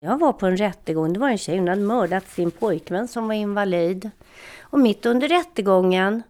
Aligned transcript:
Jag 0.00 0.18
var 0.18 0.32
på 0.32 0.46
en 0.46 0.56
rättegång, 0.56 1.12
det 1.12 1.20
var 1.20 1.28
en 1.28 1.38
tjej, 1.38 1.58
hon 1.58 1.68
hade 1.68 1.82
mördat 1.82 2.28
sin 2.28 2.50
pojkvän 2.50 3.08
som 3.08 3.28
var 3.28 3.34
invalid. 3.34 4.10
Och 4.60 4.78
mitt 4.78 5.06
under 5.06 5.28
rättegången, 5.28 6.22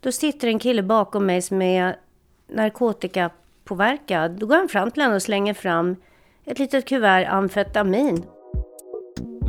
då 0.00 0.12
sitter 0.12 0.48
en 0.48 0.58
kille 0.58 0.82
bakom 0.82 1.26
mig 1.26 1.42
som 1.42 1.62
är 1.62 1.96
narkotikapåverkad. 2.48 4.32
Då 4.32 4.46
går 4.46 4.56
han 4.56 4.68
fram 4.68 4.90
till 4.90 5.02
henne 5.02 5.14
och 5.14 5.22
slänger 5.22 5.54
fram 5.54 5.96
ett 6.44 6.58
litet 6.58 6.88
kuvert 6.88 7.26
amfetamin. 7.28 8.24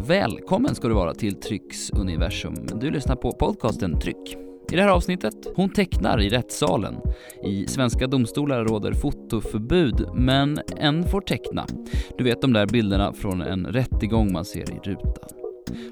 Välkommen 0.08 0.76
ska 0.76 0.88
du 0.88 0.94
vara 0.94 1.14
till 1.14 1.36
Trycks 1.36 1.90
universum. 1.90 2.56
Du 2.74 2.92
lyssnar 2.92 3.16
på 3.16 3.32
podcasten 3.32 4.00
Tryck. 4.00 4.51
I 4.72 4.76
det 4.76 4.82
här 4.82 4.90
avsnittet, 4.90 5.34
hon 5.56 5.70
tecknar 5.70 6.22
i 6.22 6.30
rättssalen. 6.30 6.96
I 7.44 7.68
svenska 7.68 8.08
domstolar 8.08 8.66
råder 8.66 8.94
fotoförbud, 8.94 10.08
men 10.14 10.60
en 10.78 11.04
får 11.04 11.22
teckna. 11.22 11.66
Du 12.18 12.24
vet 12.24 12.42
de 12.42 12.54
där 12.54 12.66
bilderna 12.66 13.14
från 13.14 13.42
en 13.42 13.66
rättegång 13.66 14.34
man 14.34 14.46
ser 14.46 14.72
i 14.72 14.80
rutan. 14.84 15.30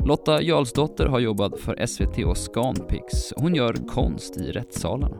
Lotta 0.06 0.42
Jarlsdotter 0.42 1.06
har 1.06 1.20
jobbat 1.20 1.60
för 1.60 1.86
SVT 1.86 2.26
och 2.26 2.38
Scanpix. 2.38 3.34
Hon 3.36 3.56
gör 3.56 3.74
konst 3.74 4.38
i 4.38 4.52
rättssalarna. 4.52 5.18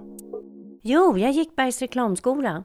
Jo, 0.82 1.18
jag 1.18 1.32
gick 1.32 1.56
Bergs 1.56 1.82
reklamskola. 1.82 2.64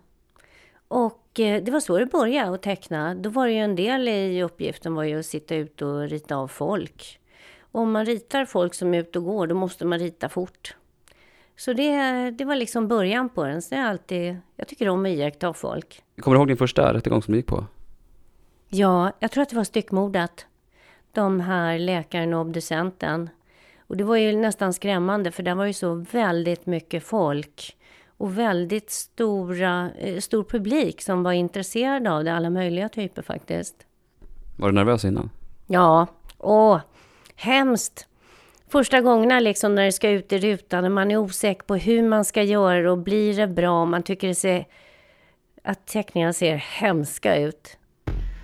Och 0.88 1.40
eh, 1.40 1.62
det 1.64 1.70
var 1.70 1.80
så 1.80 1.98
det 1.98 2.06
började 2.06 2.54
att 2.54 2.62
teckna. 2.62 3.14
Då 3.14 3.30
var 3.30 3.46
det 3.46 3.52
ju 3.52 3.58
en 3.58 3.76
del 3.76 4.08
i 4.08 4.42
uppgiften 4.42 4.94
var 4.94 5.04
ju 5.04 5.18
att 5.18 5.26
sitta 5.26 5.54
ute 5.54 5.84
och 5.84 6.08
rita 6.08 6.36
av 6.36 6.48
folk. 6.48 7.20
Och 7.60 7.80
om 7.80 7.92
man 7.92 8.06
ritar 8.06 8.44
folk 8.44 8.74
som 8.74 8.94
är 8.94 8.98
ute 8.98 9.18
och 9.18 9.24
går, 9.24 9.46
då 9.46 9.54
måste 9.54 9.86
man 9.86 9.98
rita 9.98 10.28
fort. 10.28 10.76
Så 11.56 11.72
det, 11.72 12.30
det 12.30 12.44
var 12.44 12.56
liksom 12.56 12.88
början 12.88 13.28
på 13.28 13.44
den. 13.44 13.62
Så 13.62 13.74
jag, 13.74 13.84
alltid, 13.86 14.36
jag 14.56 14.68
tycker 14.68 14.88
om 14.88 15.04
att 15.04 15.08
iaktta 15.08 15.52
folk. 15.52 16.02
Kommer 16.20 16.34
du 16.34 16.38
ihåg 16.38 16.48
din 16.48 16.56
första 16.56 16.94
rättegång 16.94 17.22
som 17.22 17.32
du 17.32 17.38
gick 17.38 17.46
på? 17.46 17.66
Ja, 18.68 19.12
jag 19.18 19.30
tror 19.30 19.42
att 19.42 19.48
det 19.48 19.56
var 19.56 19.64
styckmordet. 19.64 20.46
De 21.12 21.40
här 21.40 21.78
läkaren 21.78 22.34
och 22.34 22.40
obducenten. 22.40 23.30
Och 23.86 23.96
det 23.96 24.04
var 24.04 24.16
ju 24.16 24.36
nästan 24.36 24.72
skrämmande 24.72 25.30
för 25.30 25.42
det 25.42 25.54
var 25.54 25.64
ju 25.64 25.72
så 25.72 25.94
väldigt 25.94 26.66
mycket 26.66 27.04
folk. 27.04 27.76
Och 28.16 28.38
väldigt 28.38 28.90
stora, 28.90 29.90
eh, 29.98 30.18
stor 30.20 30.44
publik 30.44 31.02
som 31.02 31.22
var 31.22 31.32
intresserad 31.32 32.06
av 32.06 32.24
det. 32.24 32.34
Alla 32.34 32.50
möjliga 32.50 32.88
typer 32.88 33.22
faktiskt. 33.22 33.74
Var 34.56 34.68
du 34.68 34.74
nervös 34.74 35.04
innan? 35.04 35.30
Ja, 35.66 36.06
åh, 36.38 36.80
hemskt 37.36 38.08
första 38.68 39.00
gångerna 39.00 39.40
liksom 39.40 39.74
när 39.74 39.84
det 39.84 39.92
ska 39.92 40.10
ut 40.10 40.32
i 40.32 40.38
rutan, 40.38 40.82
när 40.82 40.90
man 40.90 41.10
är 41.10 41.16
osäker 41.16 41.62
på 41.62 41.76
hur 41.76 42.02
man 42.02 42.24
ska 42.24 42.42
göra 42.42 42.92
och 42.92 42.98
blir 42.98 43.36
det 43.36 43.46
bra, 43.46 43.84
man 43.84 44.02
tycker 44.02 44.28
det 44.28 44.34
ser, 44.34 44.66
att 45.62 45.86
teckningarna 45.86 46.32
ser 46.32 46.56
hemska 46.56 47.36
ut. 47.36 47.78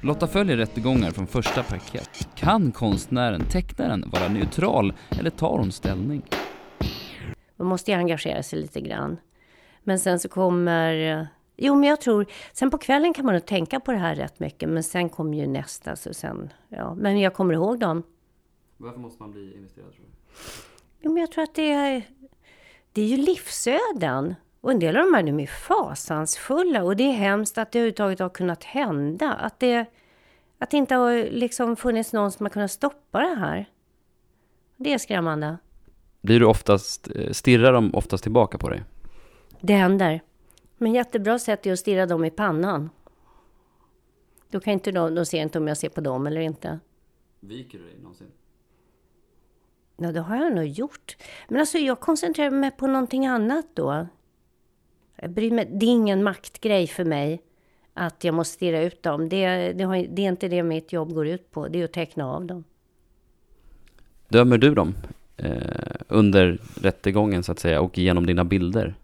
Lotta 0.03 0.27
följer 0.27 0.57
rättegångar 0.57 1.11
från 1.11 1.27
första 1.27 1.63
parkett. 1.63 2.29
Kan 2.35 2.73
konstnären, 2.73 3.45
tecknaren, 3.51 4.05
vara 4.13 4.29
neutral 4.29 4.93
eller 5.19 5.31
tar 5.31 5.59
hon 5.59 5.73
ställning? 5.73 6.23
Man 7.57 7.67
måste 7.67 7.91
ju 7.91 7.97
engagera 7.97 8.43
sig 8.43 8.61
lite 8.61 8.81
grann. 8.81 9.17
Men 9.83 9.99
sen 9.99 10.19
så 10.19 10.29
kommer... 10.29 11.27
Jo, 11.57 11.75
men 11.75 11.89
jag 11.89 12.01
tror... 12.01 12.27
Sen 12.53 12.71
på 12.71 12.79
kvällen 12.79 13.15
kan 13.15 13.25
man 13.25 13.35
nog 13.35 13.47
tänka 13.47 13.81
på 13.81 13.93
det 13.93 13.99
här 13.99 14.15
rätt 14.15 14.41
mycket, 14.41 14.69
men 14.69 14.83
sen 14.83 15.09
kommer 15.09 15.39
ju 15.39 15.47
nästa. 15.47 15.97
Så 15.97 16.15
sen, 16.15 16.53
ja. 16.69 16.95
Men 16.95 17.21
jag 17.21 17.35
kommer 17.35 17.55
ihåg 17.55 17.79
dem. 17.79 18.03
Varför 18.81 19.01
måste 19.01 19.23
man 19.23 19.31
bli 19.31 19.55
investerad 19.55 19.93
tror 19.93 20.05
du? 20.05 20.11
Jo, 21.01 21.13
men 21.13 21.21
jag 21.21 21.33
tror 21.33 21.45
att 21.45 21.55
det 21.55 21.73
är, 21.73 22.03
det 22.93 23.03
är 23.03 23.07
ju 23.07 23.17
livsöden. 23.17 24.35
Och 24.61 24.71
en 24.71 24.79
del 24.79 24.97
av 24.97 25.05
de 25.05 25.15
här 25.15 25.23
de 25.23 25.41
är 25.41 25.47
fasansfulla 25.47 26.83
och 26.83 26.97
det 26.97 27.05
är 27.05 27.13
hemskt 27.13 27.59
att 27.59 27.73
det 27.73 27.79
överhuvudtaget 27.79 28.19
har 28.19 28.29
kunnat 28.29 28.65
hända. 28.65 29.33
Att 29.33 29.61
det, 29.61 29.87
att 30.59 30.71
det 30.71 30.77
inte 30.77 30.95
har 30.95 31.31
liksom 31.31 31.77
funnits 31.77 32.13
någon 32.13 32.33
som 32.33 32.47
har 32.47 32.51
kunnat 32.51 32.71
stoppa 32.71 33.21
det 33.21 33.35
här. 33.35 33.67
Det 34.77 34.93
är 34.93 34.99
skrämmande. 34.99 35.59
Blir 36.21 36.41
du 36.41 36.47
oftast, 36.47 37.09
eh, 37.15 37.33
stirrar 37.33 37.73
de 37.73 37.95
oftast 37.95 38.23
tillbaka 38.23 38.59
på 38.59 38.69
dig? 38.69 38.85
Det 39.61 39.75
händer. 39.75 40.21
Men 40.79 40.95
jättebra 40.95 41.39
sätt 41.39 41.67
är 41.67 41.73
att 41.73 41.79
stirra 41.79 42.07
dem 42.07 42.25
i 42.25 42.31
pannan. 42.31 42.91
Då 44.51 44.61
kan 44.61 44.73
inte 44.73 44.93
de, 44.93 45.15
de 45.15 45.27
ser 45.27 45.43
inte 45.43 45.59
om 45.59 45.69
jag 45.69 45.77
ser 45.77 45.89
på 45.89 46.01
dem 46.01 46.27
eller 46.27 46.41
inte. 46.41 46.79
Viker 47.41 47.79
du 47.79 47.85
dig 47.85 47.99
någonsin? 47.99 48.31
Ja, 50.03 50.13
det 50.13 50.21
har 50.21 50.37
jag 50.37 50.55
nog 50.55 50.67
gjort. 50.67 51.17
Men 51.49 51.61
alltså 51.61 51.79
jag 51.79 52.01
koncentrerar 52.01 52.51
mig 52.51 52.71
på 52.71 52.87
någonting 52.87 53.27
annat 53.27 53.67
då. 53.75 54.07
Jag 55.17 55.31
bryr 55.31 55.51
mig, 55.51 55.69
det 55.73 55.87
är 55.87 55.91
ingen 55.91 56.23
maktgrej 56.23 56.87
för 56.87 57.05
mig 57.05 57.43
att 57.95 58.25
jag 58.25 58.35
måste 58.35 58.55
stirra 58.55 58.83
ut 58.83 59.03
dem. 59.03 59.29
Det, 59.29 59.73
det, 59.73 59.85
har, 59.85 59.97
det 59.97 60.23
är 60.23 60.29
inte 60.29 60.49
det 60.49 60.63
mitt 60.63 60.93
jobb 60.93 61.15
går 61.15 61.27
ut 61.27 61.51
på. 61.51 61.69
Det 61.69 61.81
är 61.81 61.85
att 61.85 61.93
teckna 61.93 62.27
av 62.27 62.45
dem. 62.45 62.65
Dömer 64.29 64.59
du 64.59 64.75
dem 64.75 64.95
eh, 65.37 65.53
under 66.09 66.59
rättegången 66.83 67.43
så 67.43 67.53
att 67.53 67.59
säga 67.59 67.81
och 67.81 67.99
genom 67.99 68.27
dina 68.27 68.45
bilder? 68.45 68.95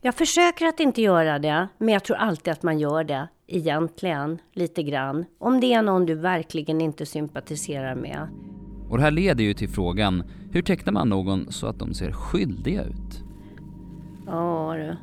Jag 0.00 0.14
försöker 0.14 0.66
att 0.66 0.80
inte 0.80 1.02
göra 1.02 1.38
det, 1.38 1.68
men 1.78 1.94
jag 1.94 2.04
tror 2.04 2.16
alltid 2.16 2.52
att 2.52 2.62
man 2.62 2.78
gör 2.78 3.04
det 3.04 3.28
egentligen, 3.46 4.38
lite 4.52 4.82
grann. 4.82 5.24
Om 5.38 5.60
det 5.60 5.72
är 5.72 5.82
någon 5.82 6.06
du 6.06 6.14
verkligen 6.14 6.80
inte 6.80 7.06
sympatiserar 7.06 7.94
med. 7.94 8.28
Och 8.88 8.96
det 8.96 9.02
här 9.02 9.10
leder 9.10 9.44
ju 9.44 9.54
till 9.54 9.68
frågan, 9.68 10.22
hur 10.52 10.62
tecknar 10.62 10.92
man 10.92 11.08
någon 11.08 11.52
så 11.52 11.66
att 11.66 11.78
de 11.78 11.94
ser 11.94 12.12
skyldiga 12.12 12.84
ut? 12.84 13.22
Ja 14.26 14.74
du. 14.76 14.96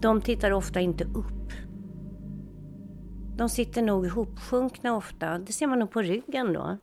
De 0.00 0.20
tittar 0.20 0.50
ofta 0.50 0.80
inte 0.80 1.04
upp. 1.04 1.52
De 3.36 3.48
sitter 3.48 3.82
nog 3.82 4.06
ihopsjunkna 4.06 4.96
ofta. 4.96 5.38
Det 5.38 5.52
ser 5.52 5.66
man 5.66 5.78
nog 5.78 5.90
på 5.90 6.02
ryggen 6.02 6.52
då. 6.52 6.78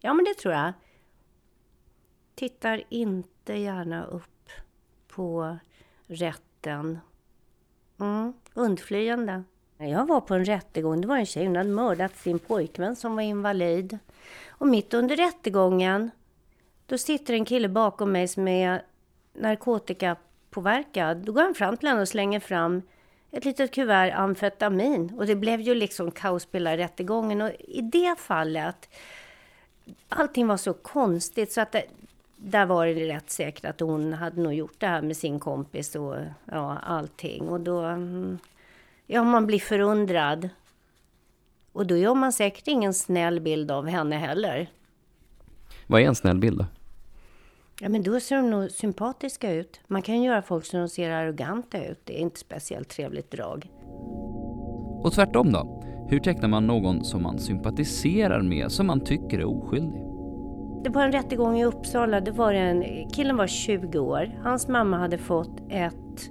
Ja, 0.00 0.14
men 0.14 0.24
det 0.24 0.34
tror 0.34 0.54
jag. 0.54 0.72
Tittar 2.34 2.82
inte 2.88 3.54
gärna 3.54 4.04
upp 4.04 4.50
på 5.08 5.58
rätten. 6.06 6.98
Mm, 8.00 8.32
undflyende. 8.54 9.44
Jag 9.88 10.06
var 10.06 10.20
på 10.20 10.34
en 10.34 10.44
rättegång. 10.44 11.00
Det 11.00 11.08
var 11.08 11.16
en 11.16 11.26
tjej, 11.26 11.46
hon 11.46 11.56
hade 11.56 11.70
mördat 11.70 12.16
sin 12.16 12.38
pojkvän 12.38 12.96
som 12.96 13.16
var 13.16 13.22
invalid. 13.22 13.98
Och 14.48 14.66
mitt 14.66 14.94
under 14.94 15.16
rättegången, 15.16 16.10
då 16.86 16.98
sitter 16.98 17.34
en 17.34 17.44
kille 17.44 17.68
bakom 17.68 18.12
mig 18.12 18.28
som 18.28 18.48
är 18.48 18.82
narkotikapåverkad. 19.32 21.16
Då 21.16 21.32
går 21.32 21.42
han 21.42 21.54
fram 21.54 21.76
till 21.76 21.88
henne 21.88 22.00
och 22.00 22.08
slänger 22.08 22.40
fram 22.40 22.82
ett 23.30 23.44
litet 23.44 23.74
kuvert 23.74 24.12
amfetamin. 24.14 25.14
Och 25.16 25.26
det 25.26 25.36
blev 25.36 25.60
ju 25.60 25.74
liksom 25.74 26.10
kaos 26.10 26.46
på 26.46 26.56
hela 26.56 26.76
rättegången. 26.76 27.40
Och 27.40 27.50
i 27.58 27.80
det 27.80 28.18
fallet, 28.18 28.88
allting 30.08 30.46
var 30.46 30.56
så 30.56 30.72
konstigt 30.72 31.52
så 31.52 31.60
att 31.60 31.72
det, 31.72 31.84
där 32.36 32.66
var 32.66 32.86
det 32.86 33.08
rätt 33.08 33.30
säkert 33.30 33.64
att 33.64 33.80
hon 33.80 34.12
hade 34.12 34.40
nog 34.40 34.54
gjort 34.54 34.80
det 34.80 34.86
här 34.86 35.02
med 35.02 35.16
sin 35.16 35.40
kompis 35.40 35.94
och 35.94 36.16
ja, 36.44 36.78
allting. 36.78 37.48
Och 37.48 37.60
då, 37.60 37.78
mm 37.78 38.38
ja, 39.10 39.24
man 39.24 39.46
blir 39.46 39.58
förundrad. 39.58 40.48
Och 41.72 41.86
då 41.86 41.96
gör 41.96 42.14
man 42.14 42.32
säkert 42.32 42.68
ingen 42.68 42.94
snäll 42.94 43.40
bild 43.40 43.70
av 43.70 43.86
henne 43.86 44.16
heller. 44.16 44.70
Vad 45.86 46.00
är 46.00 46.06
en 46.06 46.14
snäll 46.14 46.38
bild 46.38 46.58
då? 46.58 46.64
Ja, 47.80 47.88
men 47.88 48.02
då 48.02 48.20
ser 48.20 48.36
de 48.36 48.50
nog 48.50 48.70
sympatiska 48.70 49.52
ut. 49.52 49.80
Man 49.86 50.02
kan 50.02 50.20
ju 50.22 50.26
göra 50.26 50.42
folk 50.42 50.64
så 50.64 50.76
de 50.76 50.88
ser 50.88 51.10
arroganta 51.10 51.84
ut. 51.84 52.00
Det 52.04 52.18
är 52.18 52.22
inte 52.22 52.38
speciellt 52.38 52.88
trevligt 52.88 53.30
drag. 53.30 53.70
Och 55.02 55.12
tvärtom 55.12 55.52
då? 55.52 55.84
Hur 56.08 56.20
tecknar 56.20 56.48
man 56.48 56.66
någon 56.66 57.04
som 57.04 57.22
man 57.22 57.38
sympatiserar 57.38 58.42
med, 58.42 58.72
som 58.72 58.86
man 58.86 59.00
tycker 59.04 59.38
är 59.38 59.44
oskyldig? 59.44 60.02
Det 60.84 60.90
var 60.90 61.04
en 61.04 61.12
rättegång 61.12 61.60
i 61.60 61.64
Uppsala. 61.64 62.20
Det 62.20 62.30
var 62.30 62.52
en, 62.52 63.08
killen 63.10 63.36
var 63.36 63.46
20 63.46 63.98
år. 63.98 64.38
Hans 64.42 64.68
mamma 64.68 64.98
hade 64.98 65.18
fått 65.18 65.60
ett 65.68 66.30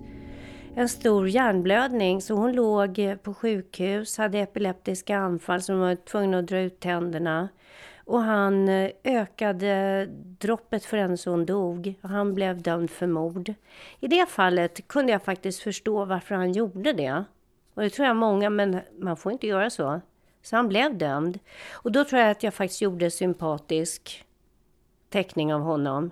en 0.80 0.90
stor 0.90 1.30
hjärnblödning 1.30 2.22
så 2.22 2.34
hon 2.34 2.54
låg 2.54 3.18
på 3.24 3.34
sjukhus, 3.34 4.18
hade 4.18 4.40
epileptiska 4.40 5.18
anfall 5.18 5.62
så 5.62 5.74
hon 5.74 5.82
var 5.82 5.96
tvungen 5.96 6.34
att 6.34 6.48
dra 6.48 6.60
ut 6.60 6.80
tänderna. 6.80 7.50
Och 7.98 8.22
han 8.22 8.70
eh, 8.70 8.92
ökade 9.04 10.06
droppet 10.40 10.86
för 10.86 10.98
henne 10.98 11.18
så 11.18 11.32
hon 11.32 11.46
dog. 11.46 11.96
Han 12.02 12.34
blev 12.34 12.62
dömd 12.62 12.90
för 12.90 13.08
mord. 13.08 13.54
I 14.00 14.08
det 14.08 14.30
fallet 14.30 14.88
kunde 14.88 15.12
jag 15.12 15.24
faktiskt 15.24 15.60
förstå 15.60 16.06
varför 16.06 16.36
han 16.36 16.52
gjorde 16.52 16.94
det. 16.94 17.24
Och 17.74 17.82
det 17.82 17.90
tror 17.90 18.08
jag 18.08 18.16
många, 18.16 18.50
men 18.50 18.80
man 19.00 19.18
får 19.18 19.32
inte 19.32 19.48
göra 19.48 19.70
så. 19.70 20.02
Så 20.42 20.56
han 20.56 20.68
blev 20.68 20.98
dömd. 20.98 21.40
Och 21.72 21.92
då 21.92 22.04
tror 22.04 22.22
jag 22.22 22.32
att 22.32 22.44
jag 22.44 22.54
faktiskt 22.54 22.82
gjorde 22.82 23.12
sympatisk 23.12 24.26
teckning 25.10 25.54
av 25.54 25.62
honom. 25.62 26.12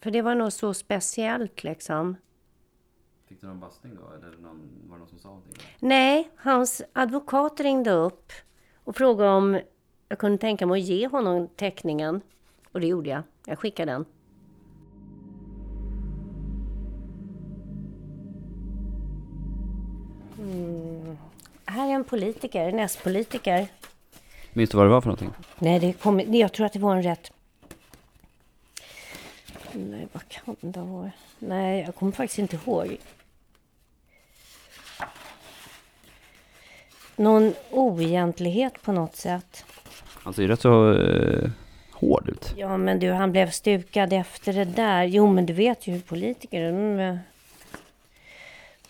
För 0.00 0.10
det 0.10 0.22
var 0.22 0.34
nog 0.34 0.52
så 0.52 0.74
speciellt 0.74 1.64
liksom. 1.64 2.16
Fick 3.30 3.40
du 3.40 3.46
någon 3.46 3.60
bastning 3.60 3.94
då? 3.94 4.14
Eller 4.14 4.36
någon, 4.36 4.68
var 4.88 4.96
det 4.96 4.98
någon 4.98 5.08
som 5.08 5.18
sa 5.18 5.28
någonting? 5.28 5.54
Nej, 5.80 6.30
hans 6.36 6.82
advokat 6.92 7.60
ringde 7.60 7.90
upp 7.90 8.32
och 8.84 8.96
frågade 8.96 9.30
om 9.30 9.60
jag 10.08 10.18
kunde 10.18 10.38
tänka 10.38 10.66
mig 10.66 10.80
att 10.80 10.88
ge 10.88 11.08
honom 11.08 11.48
teckningen. 11.56 12.20
Och 12.72 12.80
det 12.80 12.86
gjorde 12.86 13.10
jag. 13.10 13.22
Jag 13.46 13.58
skickade 13.58 13.92
den. 13.92 14.04
Mm. 20.38 21.16
här 21.64 21.88
är 21.88 21.94
en 21.94 22.04
politiker, 22.04 22.68
en 22.68 22.78
S-politiker. 22.78 23.68
Minns 24.52 24.70
du 24.70 24.76
vad 24.76 24.86
det 24.86 24.90
var 24.90 25.00
för 25.00 25.08
någonting? 25.08 25.30
Nej, 25.58 25.80
det 25.80 25.92
kom, 25.92 26.20
jag 26.20 26.52
tror 26.52 26.66
att 26.66 26.72
det 26.72 26.78
var 26.78 26.96
en 26.96 27.02
rätt... 27.02 27.32
Det 30.60 30.80
vara? 30.80 31.10
Nej, 31.38 31.82
jag 31.86 31.94
kommer 31.94 32.12
faktiskt 32.12 32.38
inte 32.38 32.56
ihåg. 32.56 32.96
Någon 37.16 37.54
oegentlighet 37.70 38.82
på 38.82 38.92
något 38.92 39.16
sätt. 39.16 39.64
Han 40.22 40.34
ser 40.34 40.42
ju 40.42 40.48
rätt 40.48 40.60
så 40.60 40.92
eh, 40.92 41.50
hård 41.92 42.28
ut. 42.28 42.54
Ja, 42.56 42.76
men 42.76 42.98
du, 42.98 43.10
han 43.12 43.32
blev 43.32 43.50
stukad 43.50 44.12
efter 44.12 44.52
det 44.52 44.64
där. 44.64 45.04
Jo, 45.04 45.26
men 45.32 45.46
du 45.46 45.52
vet 45.52 45.86
ju 45.86 45.92
hur 45.92 46.00
politiker. 46.00 46.72
De, 46.72 47.18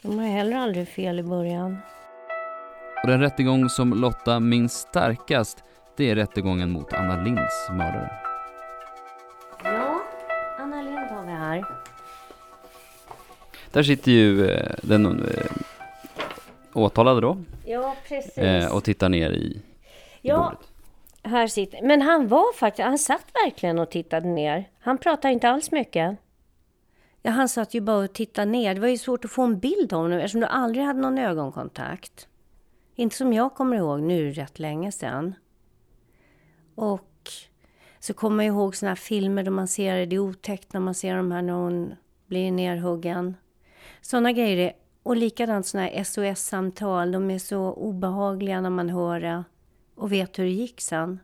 de 0.02 0.18
har 0.18 0.26
heller 0.26 0.56
aldrig 0.56 0.88
fel 0.88 1.18
i 1.18 1.22
början. 1.22 1.78
Och 3.02 3.08
den 3.08 3.20
rättegång 3.20 3.68
som 3.68 3.94
Lotta 3.94 4.40
minns 4.40 4.72
starkast, 4.72 5.64
det 5.96 6.10
är 6.10 6.14
rättegången 6.14 6.70
mot 6.70 6.92
Anna 6.92 7.22
Linds 7.22 7.68
mördare. 7.70 8.29
Där 13.72 13.82
sitter 13.82 14.12
ju 14.12 14.50
eh, 14.50 14.74
den 14.82 15.06
eh, 15.06 15.50
åtalade 16.74 17.20
då 17.20 17.38
Ja, 17.66 17.96
precis. 18.08 18.38
eh, 18.38 18.74
och 18.76 18.84
tittar 18.84 19.08
ner 19.08 19.30
i, 19.30 19.36
i 19.36 19.62
ja, 20.22 20.44
bordet. 20.44 20.68
här 21.22 21.46
sitter... 21.46 21.82
Men 21.82 22.02
han 22.02 22.28
var 22.28 22.52
faktiskt... 22.52 22.84
Han 22.86 22.98
satt 22.98 23.26
verkligen 23.44 23.78
och 23.78 23.90
tittade 23.90 24.28
ner. 24.28 24.68
Han 24.78 24.98
pratade 24.98 25.34
inte 25.34 25.48
alls 25.48 25.70
mycket. 25.70 26.16
Ja, 27.22 27.30
han 27.30 27.48
satt 27.48 27.74
ju 27.74 27.80
bara 27.80 27.96
och 28.04 28.12
tittade 28.12 28.50
ner. 28.50 28.74
Det 28.74 28.80
var 28.80 28.88
ju 28.88 28.98
svårt 28.98 29.24
att 29.24 29.30
få 29.30 29.42
en 29.42 29.58
bild 29.58 29.92
av 29.92 30.02
honom 30.02 30.18
eftersom 30.18 30.40
du 30.40 30.46
aldrig 30.46 30.84
hade 30.84 31.00
någon 31.00 31.18
ögonkontakt. 31.18 32.28
Inte 32.94 33.16
som 33.16 33.32
jag 33.32 33.54
kommer 33.54 33.76
ihåg, 33.76 34.00
nu 34.00 34.32
det 34.32 34.42
rätt 34.42 34.58
länge 34.58 34.92
sedan. 34.92 35.34
Och 36.74 37.30
så 38.00 38.14
kommer 38.14 38.36
man 38.36 38.44
ihåg 38.44 38.76
såna 38.76 38.90
här 38.90 38.96
filmer 38.96 39.42
då 39.42 39.50
man 39.50 39.68
ser 39.68 40.06
det 40.06 40.16
är 40.16 40.20
otäckt 40.20 40.72
när 40.72 40.80
man 40.80 40.94
ser 40.94 41.16
de 41.16 41.32
här 41.32 41.42
när 41.42 41.52
hon 41.52 41.94
blir 42.26 42.52
nerhuggen. 42.52 43.36
Sådana 44.02 44.32
grejer. 44.32 44.56
är- 44.56 44.72
Och 45.02 45.16
likadant 45.16 45.66
såna 45.66 45.82
här 45.84 46.04
SOS-samtal. 46.04 47.12
De 47.12 47.30
är 47.30 47.38
så 47.38 47.72
obehagliga 47.72 48.60
när 48.60 48.70
man 48.70 48.88
hör 48.90 49.20
det 49.20 49.44
och 49.96 50.12
vet 50.12 50.38
hur 50.38 50.44
det 50.44 50.50
gick 50.50 50.80
sen. 50.80 51.18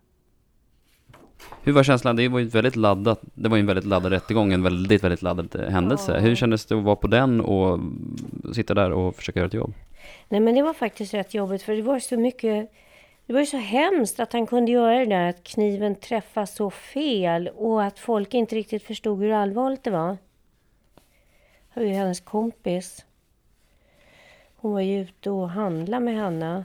Hur 1.62 1.72
var 1.72 1.82
känslan? 1.82 2.16
Det 2.16 2.28
var 2.28 2.38
ju 2.38 2.44
väldigt 2.44 2.76
laddat, 2.76 3.20
det 3.34 3.48
var 3.48 3.56
ju 3.56 3.60
en 3.60 3.66
väldigt 3.66 3.84
laddad 3.84 4.12
rättegång, 4.12 4.52
en 4.52 4.62
väldigt, 4.62 5.04
väldigt 5.04 5.22
laddad 5.22 5.56
eh, 5.56 5.70
händelse. 5.70 6.12
Ja. 6.12 6.18
Hur 6.18 6.34
kändes 6.34 6.66
det 6.66 6.74
att 6.78 6.84
vara 6.84 6.96
på 6.96 7.06
den 7.06 7.40
och 7.40 7.80
sitta 8.54 8.74
där 8.74 8.90
och 8.92 9.14
försöka 9.16 9.38
göra 9.40 9.46
ett 9.46 9.54
jobb? 9.54 9.74
Nej 10.28 10.40
men 10.40 10.54
det 10.54 10.62
var 10.62 10.72
faktiskt 10.74 11.14
rätt 11.14 11.34
jobbigt 11.34 11.62
för 11.62 11.72
det 11.76 11.82
var 11.82 11.98
så 11.98 12.16
mycket 12.16 12.70
det 13.26 13.32
var 13.32 13.40
ju 13.40 13.46
så 13.46 13.56
hemskt 13.56 14.20
att 14.20 14.32
han 14.32 14.46
kunde 14.46 14.72
göra 14.72 14.98
det 14.98 15.06
där 15.06 15.28
att 15.28 15.44
kniven 15.44 15.94
träffade 15.94 16.46
så 16.46 16.70
fel 16.70 17.48
och 17.48 17.84
att 17.84 17.98
folk 17.98 18.34
inte 18.34 18.54
riktigt 18.56 18.82
förstod 18.82 19.18
hur 19.18 19.32
allvarligt 19.32 19.84
det 19.84 19.90
var. 19.90 20.16
Det 21.76 21.80
var 21.80 21.88
ju 21.88 21.94
hennes 21.94 22.20
kompis. 22.20 23.04
Hon 24.56 24.72
var 24.72 24.80
ju 24.80 25.00
ute 25.00 25.30
och 25.30 25.50
handlade 25.50 26.04
med 26.04 26.14
henne. 26.14 26.64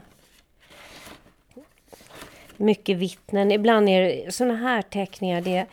Mycket 2.56 2.96
vittnen. 2.96 3.52
Ibland 3.52 3.88
är 3.88 4.02
det 4.02 4.34
sådana 4.34 4.56
här 4.56 4.82
teckningar, 4.82 5.40
det, 5.40 5.66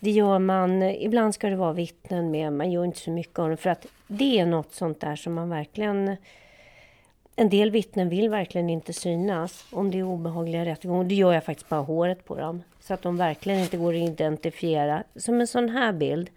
det 0.00 0.10
gör 0.10 0.38
man... 0.38 0.82
Ibland 0.82 1.34
ska 1.34 1.48
det 1.48 1.56
vara 1.56 1.72
vittnen 1.72 2.30
med, 2.30 2.52
man 2.52 2.72
gör 2.72 2.84
inte 2.84 2.98
så 2.98 3.10
mycket 3.10 3.38
av 3.38 3.48
dem. 3.48 3.56
för 3.56 3.70
att 3.70 3.86
det 4.06 4.38
är 4.38 4.46
något 4.46 4.74
sånt 4.74 5.00
där 5.00 5.16
som 5.16 5.34
man 5.34 5.48
verkligen 5.48 6.16
en 7.36 7.48
del 7.48 7.70
vittnen 7.70 8.08
vill 8.08 8.28
verkligen 8.28 8.70
inte 8.70 8.92
synas 8.92 9.66
om 9.72 9.90
det 9.90 9.98
är 9.98 10.02
obehagliga 10.02 10.64
rättegångar. 10.64 11.04
Det 11.04 11.14
gör 11.14 11.32
jag 11.32 11.44
faktiskt 11.44 11.68
bara 11.68 11.80
håret 11.80 12.24
på 12.24 12.36
dem. 12.36 12.62
Så 12.80 12.94
att 12.94 13.02
de 13.02 13.16
verkligen 13.16 13.60
inte 13.60 13.76
går 13.76 13.94
att 13.94 14.10
identifiera. 14.10 15.04
Som 15.16 15.40
en 15.40 15.46
sån 15.46 15.68
här 15.68 15.92
bild 15.92 16.30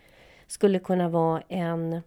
skulle 0.47 0.79
kunna 0.79 1.09
vara 1.09 1.41
en... 1.47 2.01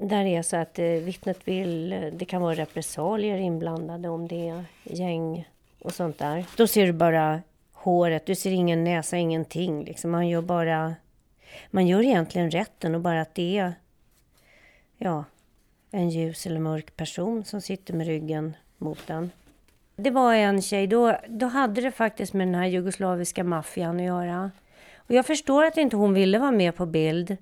Där 0.00 0.24
det 0.24 0.36
är 0.36 0.42
så 0.42 0.56
att 0.56 0.78
eh, 0.78 0.84
vittnet 0.84 1.48
vill... 1.48 1.92
Eh, 1.92 2.00
det 2.00 2.24
kan 2.24 2.42
vara 2.42 2.54
repressalier 2.54 3.38
inblandade 3.38 4.08
om 4.08 4.28
det 4.28 4.48
är 4.48 4.64
gäng 4.84 5.48
och 5.78 5.92
sånt 5.92 6.18
där. 6.18 6.44
Då 6.56 6.66
ser 6.66 6.86
du 6.86 6.92
bara 6.92 7.42
håret. 7.72 8.26
Du 8.26 8.34
ser 8.34 8.50
ingen 8.50 8.84
näsa, 8.84 9.16
ingenting. 9.16 9.84
Liksom. 9.84 10.10
Man 10.10 10.28
gör 10.28 10.42
bara... 10.42 10.94
Man 11.70 11.86
gör 11.86 12.02
egentligen 12.02 12.50
rätten 12.50 12.94
och 12.94 13.00
bara 13.00 13.20
att 13.20 13.34
det 13.34 13.58
är... 13.58 13.72
Ja, 14.98 15.24
en 15.90 16.10
ljus 16.10 16.46
eller 16.46 16.60
mörk 16.60 16.96
person 16.96 17.44
som 17.44 17.60
sitter 17.60 17.94
med 17.94 18.06
ryggen 18.06 18.56
mot 18.76 19.06
den. 19.06 19.30
Det 19.96 20.10
var 20.10 20.34
en 20.34 20.62
tjej, 20.62 20.86
då, 20.86 21.16
då 21.28 21.46
hade 21.46 21.80
det 21.80 21.90
faktiskt 21.90 22.32
med 22.32 22.46
den 22.46 22.54
här 22.54 22.66
jugoslaviska 22.66 23.44
maffian 23.44 23.96
att 23.96 24.02
göra. 24.06 24.50
Och 24.96 25.14
jag 25.14 25.26
förstår 25.26 25.64
att 25.64 25.76
inte 25.76 25.96
hon 25.96 26.14
ville 26.14 26.38
vara 26.38 26.50
med 26.50 26.76
på 26.76 26.86
bild. 26.86 27.36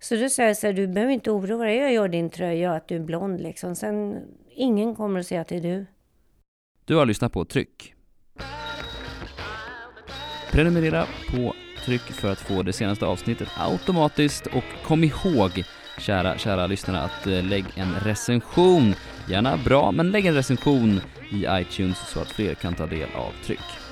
Så 0.00 0.16
då 0.16 0.28
säger 0.28 0.48
jag 0.48 0.56
så 0.56 0.66
här, 0.66 0.74
du 0.74 0.86
behöver 0.86 1.12
inte 1.12 1.30
oroa 1.30 1.64
dig, 1.64 1.76
jag 1.76 1.92
gör 1.92 2.08
din 2.08 2.30
tröja 2.30 2.72
att 2.72 2.88
du 2.88 2.96
är 2.96 3.00
blond 3.00 3.40
liksom. 3.40 3.74
Sen, 3.74 4.22
ingen 4.50 4.94
kommer 4.94 5.20
att 5.20 5.26
säga 5.26 5.40
att 5.40 5.48
det 5.48 5.56
är 5.56 5.60
du. 5.60 5.86
Du 6.84 6.96
har 6.96 7.06
lyssnat 7.06 7.32
på 7.32 7.44
Tryck. 7.44 7.94
Prenumerera 10.52 11.06
på 11.30 11.54
Tryck 11.84 12.00
för 12.02 12.32
att 12.32 12.38
få 12.38 12.62
det 12.62 12.72
senaste 12.72 13.06
avsnittet 13.06 13.48
automatiskt 13.58 14.46
och 14.46 14.64
kom 14.84 15.04
ihåg 15.04 15.64
kära, 15.98 16.38
kära 16.38 16.66
lyssnare 16.66 17.00
att 17.00 17.26
eh, 17.26 17.44
lägg 17.44 17.64
en 17.74 17.94
recension. 17.94 18.94
Gärna 19.28 19.56
bra, 19.56 19.92
men 19.92 20.10
lägg 20.10 20.26
en 20.26 20.34
recension 20.34 21.00
i 21.30 21.46
iTunes 21.50 21.98
så 21.98 22.20
att 22.20 22.30
fler 22.30 22.54
kan 22.54 22.74
ta 22.74 22.86
del 22.86 23.08
av 23.14 23.32
Tryck. 23.44 23.87